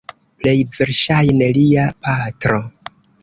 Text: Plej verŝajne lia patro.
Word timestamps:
Plej 0.43 0.53
verŝajne 0.77 1.49
lia 1.59 1.85
patro. 2.07 2.59